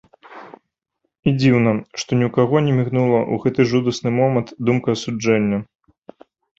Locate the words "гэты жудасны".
3.47-4.09